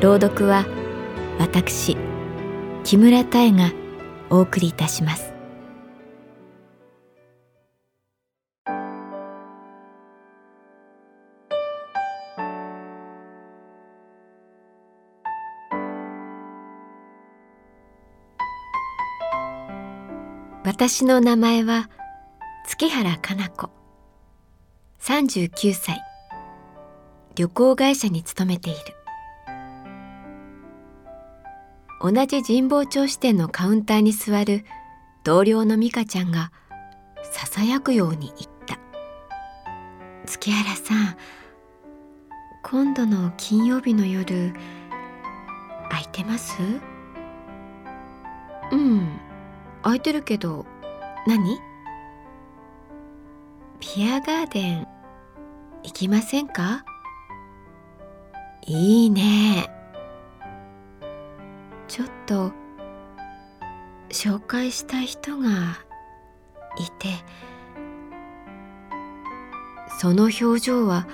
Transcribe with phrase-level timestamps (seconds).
[0.00, 0.64] 朗読は
[1.38, 1.94] 私
[2.84, 3.70] 木村多江が
[4.30, 5.34] お送りいたします。
[20.64, 21.90] 私の名前は
[22.66, 23.68] 月原かな子。
[25.00, 26.00] 39歳。
[27.34, 28.99] 旅行会社に勤めている。
[32.00, 34.64] 同じ神保町支店のカウンターに座る
[35.22, 36.50] 同僚の美香ちゃんが
[37.22, 38.78] ささやくように言った
[40.24, 41.16] 「月原さん
[42.62, 44.54] 今度の金曜日の夜
[45.90, 46.54] 空いてます?」
[48.72, 49.20] 「うん
[49.82, 50.64] 空いてるけど
[51.26, 51.60] 何?」
[53.96, 54.86] ビアガーデン
[55.82, 56.84] 行きませんか？
[58.66, 59.70] いいね
[62.00, 62.52] ちょっと
[64.08, 65.78] 紹介したい人が
[66.78, 67.08] いて
[69.98, 71.06] その表情は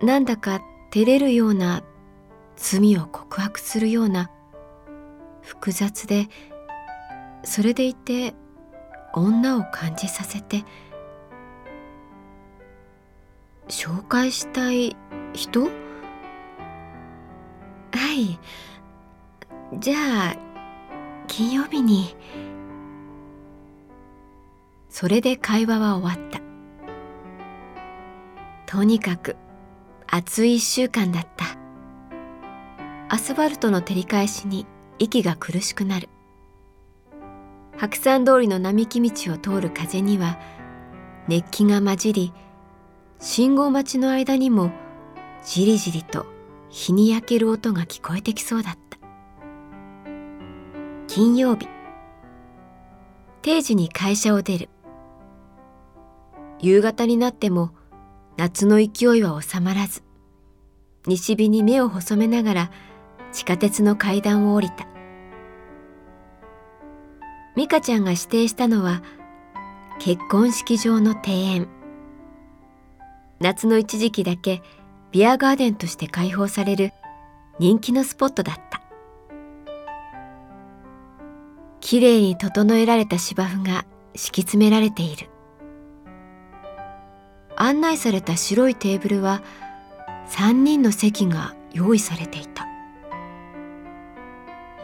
[0.00, 0.62] なんだか
[0.92, 1.82] 照れるような
[2.54, 4.30] 罪を告白するような
[5.40, 6.28] 複雑で
[7.42, 8.36] それでいて
[9.14, 10.64] 女を感じさせて
[13.66, 14.96] 紹介したい
[15.32, 15.62] 人？
[15.62, 15.68] は
[18.14, 18.38] い。
[19.78, 20.36] じゃあ
[21.28, 22.14] 金曜日に。
[24.90, 26.40] それで会話は終わった。
[28.66, 29.36] とにかく
[30.06, 31.46] 暑い一週間だった。
[33.08, 34.66] アスファルトの照り返しに
[34.98, 36.10] 息が苦しくなる。
[37.78, 40.38] 白山通りの並木道を通る風には
[41.28, 42.32] 熱気が混じり
[43.18, 44.70] 信号待ちの間にも
[45.44, 46.26] じりじりと
[46.68, 48.81] 日に焼ける音が聞こえてきそうだった。
[51.14, 51.68] 金曜日。
[53.42, 54.70] 定時に会社を出る。
[56.58, 57.72] 夕方になっても
[58.38, 60.02] 夏の勢いは収まらず
[61.06, 62.70] 西日に目を細めながら
[63.30, 64.86] 地下鉄の階段を降りた。
[67.56, 69.02] 美香ちゃんが指定したのは
[69.98, 71.68] 結婚式場の庭園。
[73.38, 74.62] 夏の一時期だけ
[75.10, 76.90] ビアガーデンとして開放される
[77.58, 78.81] 人気のスポットだった。
[81.92, 85.28] きれいに整えられた芝生が敷き詰められている。
[87.54, 89.42] 案内された白いテーブルは
[90.30, 92.66] 3人の席が用意されていた。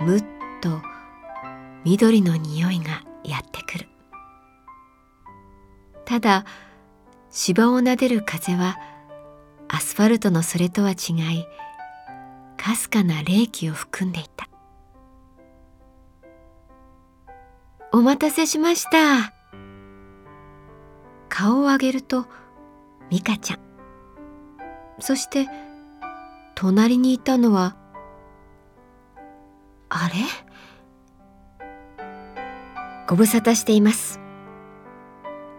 [0.00, 0.24] むっ
[0.60, 0.82] と
[1.82, 3.88] 緑の匂いがやってくる。
[6.04, 6.44] ただ
[7.30, 8.76] 芝を撫でる風は
[9.68, 11.46] アスファルトのそれとは違い
[12.58, 14.47] かすかな冷気を含んでいた。
[17.98, 19.32] お待たせしました。
[21.28, 22.26] 顔を上げると
[23.10, 23.58] 美香ちゃん。
[25.00, 25.48] そして
[26.54, 27.76] 隣にいたのは
[29.88, 30.08] あ
[31.58, 31.64] れ？
[33.08, 34.20] ご無沙汰しています。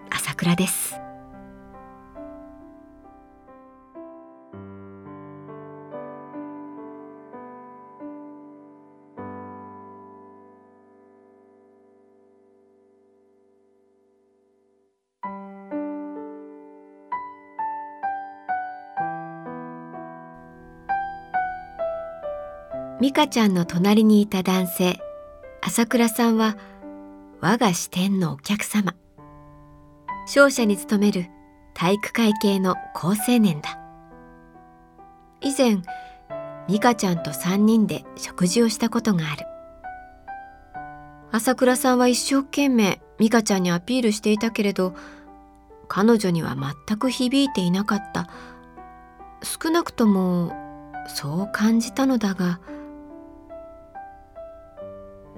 [0.10, 0.98] 朝倉です。
[23.02, 25.00] 美香ちゃんの隣にいた男性
[25.62, 26.58] 朝倉さんは
[27.40, 28.94] 我が支店のお客様。
[30.28, 31.28] 商社に勤める
[31.74, 33.80] 体育会系の好青年だ。
[35.40, 35.78] 以前
[36.68, 39.46] 美香ちゃんと3人で食事をしたことがある。
[41.32, 44.94] 朝倉さんは一生懸命美香ちゃんにアピールしていたけれど
[45.88, 46.58] 彼女には
[46.88, 48.30] 全く響いていなかった。
[49.42, 50.52] 少なくとも
[51.08, 52.60] そう感じたのだが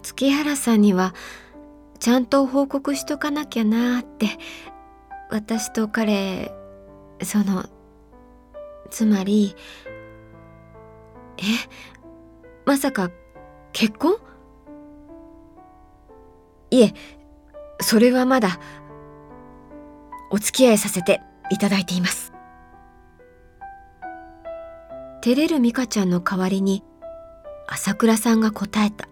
[0.02, 1.14] 月原さんには
[2.00, 4.28] ちゃんと報告しとかなきゃなーって
[5.30, 6.52] 私と彼
[7.24, 7.66] その
[8.90, 9.56] つまり
[11.38, 11.42] え
[12.66, 13.12] まさか
[13.74, 14.18] 結婚？
[16.72, 16.94] いえ
[17.80, 18.60] それはまだ
[20.30, 22.34] お付き合いさせていただいています。
[25.22, 26.84] 照れる美香ちゃんの代わりに
[27.68, 29.08] 朝倉さんが答えた。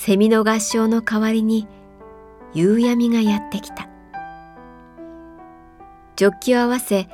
[0.00, 1.66] セミの合唱の代わりに
[2.54, 3.88] 夕闇がやってきた。
[6.14, 7.08] ジョッキを合わせ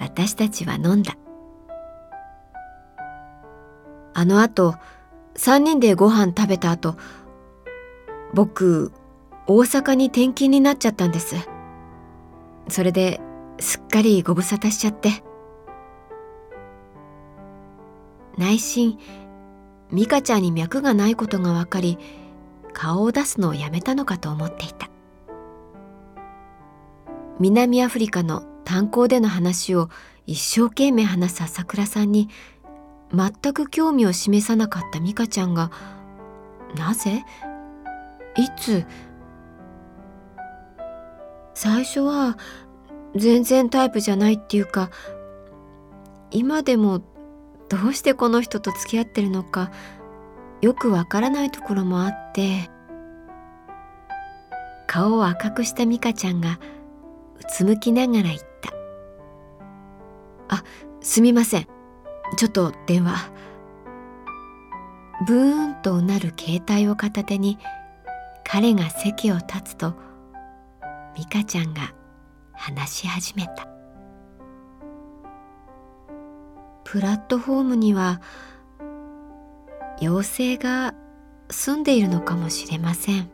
[0.00, 1.16] 私たちは飲んだ。
[4.14, 4.74] あのあと
[5.36, 6.96] 3人でご飯食べた後
[8.34, 8.92] 僕
[9.46, 11.36] 大阪に転勤になっちゃったんです。
[12.68, 13.20] それで
[13.60, 15.22] すっかりご無沙汰しちゃって。
[18.36, 18.98] 内心
[19.92, 21.98] 美香ちゃんに脈がないことが分かり
[22.72, 24.88] 顔を出すのをやめたのかと思っていた。
[27.38, 29.90] 南アフリカの炭鉱での話を
[30.26, 32.28] 一生懸命話す朝倉さんに
[33.12, 35.70] 全く興味を示さなかった美香ちゃんが
[36.76, 37.24] なぜ？
[38.36, 38.86] いつ？
[41.54, 42.38] 最初は
[43.14, 44.90] 全然タイプじゃないっていうか
[46.30, 47.02] 今でも
[47.72, 49.70] どうしてこの人と付き合ってるのか
[50.60, 52.70] よくわからないところもあって
[54.86, 56.60] 顔を赤くした美香ちゃんが
[57.40, 58.74] うつむきながら言った
[60.54, 60.64] 「あ
[61.00, 61.66] すみません。
[62.36, 63.32] ちょっと電話」
[65.26, 67.58] ブーンとうなる携帯を片手に
[68.44, 69.94] 彼が席を立つと
[71.16, 71.94] 美香ちゃんが
[72.52, 73.71] 話し始めた。
[76.92, 78.20] プラットフォームには
[80.02, 80.94] 妖精が
[81.48, 83.30] 住んでいるのかもしれません。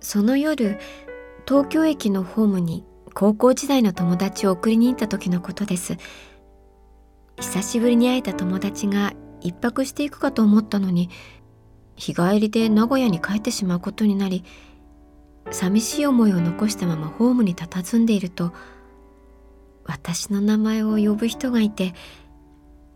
[0.00, 0.78] その夜
[1.46, 2.84] 東京駅のホームに
[3.14, 5.96] 高校時代の友達を送りに行った時のことです。
[7.40, 11.10] 久しぶりに会えた友達が一泊していくかと思ったのに
[11.94, 14.44] 日帰りで名古屋に帰ってしまうことになり
[15.50, 18.52] 寂しい思いを残したままホームに佇んでいると
[19.84, 21.94] 私の名前を呼ぶ人がいて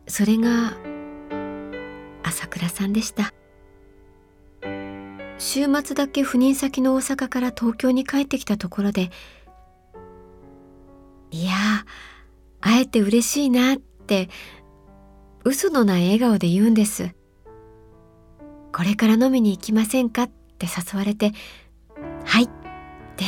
[0.08, 0.72] それが
[2.24, 3.32] 朝倉さんでした。
[5.40, 9.10] 週末だけ赴任先の大阪から東京に帰ってきたところで
[11.30, 11.52] いや
[12.60, 14.28] 会えて嬉しいなって
[15.42, 17.14] 嘘のない笑顔で言うんです。
[18.70, 21.32] これから飲みに行きませんかって誘われて
[22.24, 22.48] はいっ
[23.16, 23.24] て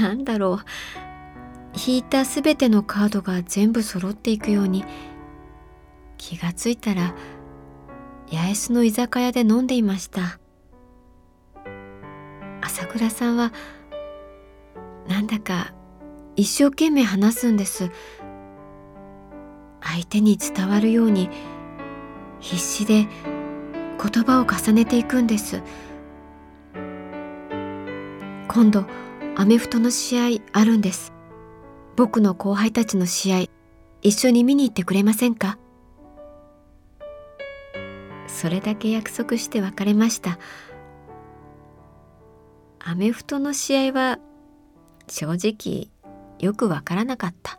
[0.00, 0.64] なんだろう。
[1.88, 4.84] 引いたすべてのカードが全部揃っていくように
[6.18, 7.14] 気がついたら
[8.30, 10.38] 八重洲の居酒屋で飲んでいました。
[12.96, 13.52] 倉さんは
[15.06, 15.74] なんだか
[16.34, 17.90] 一生懸命話すんです。
[19.82, 21.28] 相手に伝わるように
[22.40, 23.06] 必死で
[24.02, 25.62] 言葉を重ねていくんです。
[28.48, 28.86] 今度
[29.36, 31.12] アメフトの試合あるんです。
[31.96, 33.44] 僕の後輩たちの試合
[34.00, 35.58] 一緒に見に行ってくれませんか？
[38.26, 40.38] それだけ約束して別れました。
[42.88, 44.20] アメフトの試合は
[45.08, 45.88] 正直
[46.38, 47.58] よくわからなかった。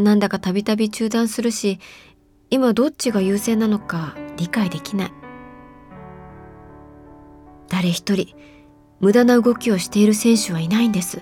[0.00, 1.80] なんだかたびたび中断するし
[2.48, 5.12] 今どっちが優先なのか理解できない。
[7.68, 8.28] 誰一人
[9.00, 11.20] 無駄な動きをしている選手はいないんです。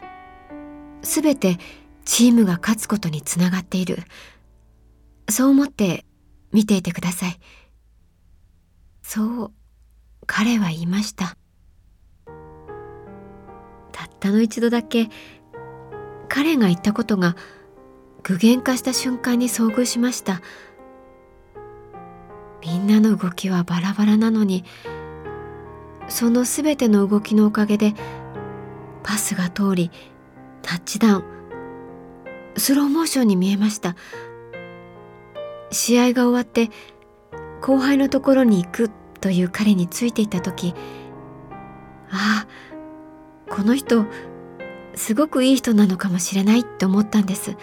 [1.03, 1.57] すべて
[2.05, 3.97] チームが勝つことにつながっている。
[5.31, 6.05] そう思って
[6.53, 7.41] 見ていてください。
[9.01, 9.53] そう
[10.27, 11.39] 彼は言いました。
[14.25, 15.11] たの一度だけ
[16.31, 17.37] 彼が言ったことが
[18.23, 20.41] 具現化した瞬間に遭遇しました。
[22.63, 24.65] みんなの動きはバラバラなのに
[26.09, 27.93] そのすべての動きのおかげで
[29.03, 29.91] パスが通り
[30.63, 31.25] タッチダウン
[32.57, 33.95] スローモーションに見えました。
[35.71, 36.71] 試合が終わって
[37.61, 38.91] 後輩のところに行く
[39.21, 40.75] という彼についていた時
[42.11, 42.74] ああ
[43.51, 44.05] この人
[44.95, 47.57] すごくいい人なのかもしれないって思ったんです。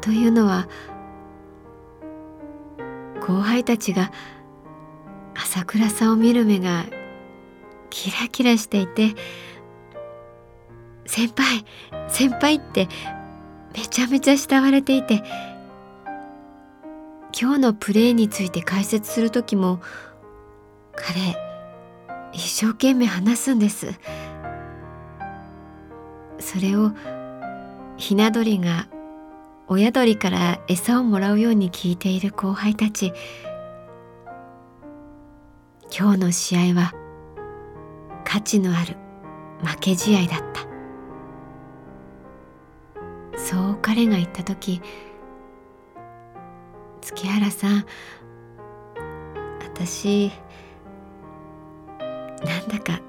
[0.00, 0.68] というのは
[3.20, 4.10] 後輩たちが
[5.34, 6.86] 朝倉さんを見る目が
[7.88, 9.14] キラキラしていて
[11.06, 11.64] 「先輩
[12.08, 12.88] 先輩」って
[13.74, 15.22] めちゃめちゃ慕われていて
[17.38, 19.80] 今日のプレーについて解説する時も
[20.96, 21.51] 彼
[22.32, 23.92] 一生懸命話すんです。
[26.38, 26.92] それを
[27.96, 28.88] ひな鳥が
[29.68, 33.12] 親鳥から餌をもらうように聞いている後輩たち。
[35.96, 36.92] 今日の試合は
[38.24, 38.96] 価値のある
[39.62, 40.62] 負け試合だった。
[43.36, 44.80] そう彼が言った時
[47.00, 47.84] 月原さん
[49.60, 50.30] 私
[52.44, 53.00] なんだか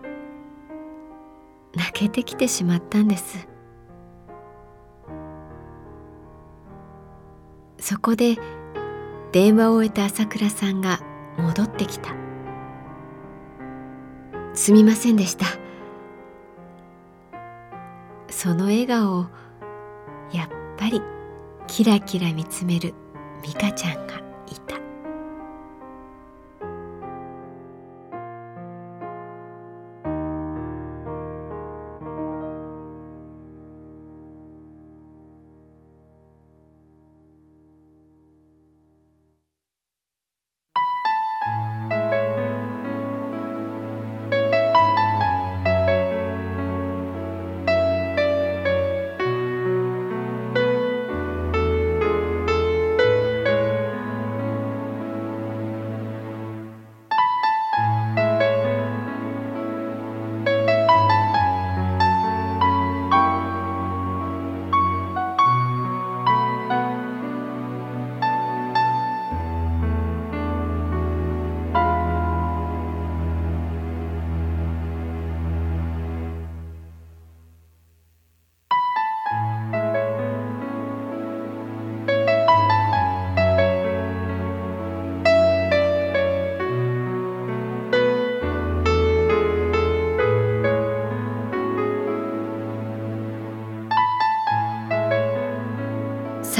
[1.75, 3.47] 泣けてきてしまったんです。
[7.79, 8.37] そこで
[9.31, 10.99] 電話を終えた朝倉さんが
[11.37, 12.13] 戻ってきた。
[14.53, 15.45] すみませんでした。
[18.29, 19.27] その笑顔を
[20.31, 21.01] やっぱり
[21.67, 22.93] キラキラ見つめる
[23.41, 24.82] 美香ちゃんがいた。